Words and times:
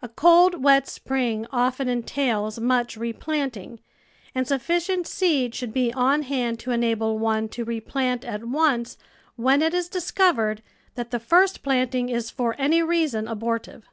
A 0.00 0.08
cold, 0.08 0.62
wet 0.62 0.86
spring 0.86 1.44
often 1.50 1.88
entails 1.88 2.60
much 2.60 2.96
replanting, 2.96 3.80
and 4.32 4.46
sufficient 4.46 5.08
seed 5.08 5.56
should 5.56 5.72
be 5.72 5.92
on 5.92 6.22
hand 6.22 6.60
to 6.60 6.70
enable 6.70 7.18
one 7.18 7.48
to 7.48 7.64
replant 7.64 8.24
at 8.24 8.44
once 8.44 8.96
when 9.34 9.62
it 9.62 9.74
is 9.74 9.88
discovered 9.88 10.62
that 10.94 11.10
the 11.10 11.18
first 11.18 11.64
planting 11.64 12.08
is 12.08 12.30
for 12.30 12.54
any 12.60 12.80
reason 12.80 13.26
abortive. 13.26 13.88